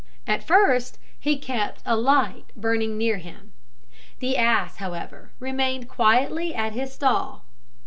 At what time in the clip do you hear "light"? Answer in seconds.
1.95-2.45